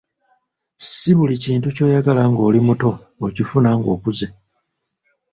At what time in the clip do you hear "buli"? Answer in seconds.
1.17-1.35